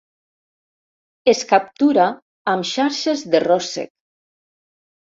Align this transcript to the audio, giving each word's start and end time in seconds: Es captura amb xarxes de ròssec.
Es 1.35 1.43
captura 1.53 2.07
amb 2.57 2.71
xarxes 2.73 3.25
de 3.37 3.45
ròssec. 3.49 3.97